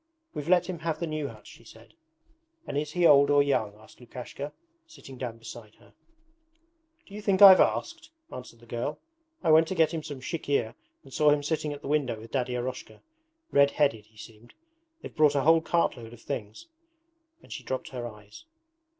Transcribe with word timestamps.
'We've 0.33 0.49
let 0.49 0.65
him 0.67 0.79
have 0.79 0.99
the 0.99 1.05
new 1.05 1.27
hut,' 1.27 1.45
she 1.45 1.63
said. 1.63 1.93
'And 2.65 2.75
is 2.75 2.93
he 2.93 3.05
old 3.05 3.29
or 3.29 3.43
young,' 3.43 3.75
asked 3.75 3.99
Lukashka, 4.01 4.51
sitting 4.87 5.15
down 5.15 5.37
beside 5.37 5.75
her. 5.75 5.93
'Do 7.05 7.13
you 7.13 7.21
think 7.21 7.39
I've 7.39 7.59
asked?' 7.59 8.09
answered 8.33 8.61
the 8.61 8.65
girl. 8.65 8.97
'I 9.43 9.51
went 9.51 9.67
to 9.67 9.75
get 9.75 9.93
him 9.93 10.01
some 10.01 10.19
chikhir 10.19 10.73
and 11.03 11.13
saw 11.13 11.29
him 11.29 11.43
sitting 11.43 11.71
at 11.71 11.83
the 11.83 11.87
window 11.87 12.19
with 12.19 12.31
Daddy 12.31 12.53
Eroshka. 12.55 12.99
Red 13.51 13.69
headed 13.69 14.07
he 14.07 14.17
seemed. 14.17 14.55
They've 15.03 15.15
brought 15.15 15.35
a 15.35 15.41
whole 15.41 15.61
cartload 15.61 16.13
of 16.13 16.21
things.' 16.23 16.65
And 17.43 17.53
she 17.53 17.61
dropped 17.61 17.89
her 17.89 18.07
eyes. 18.07 18.45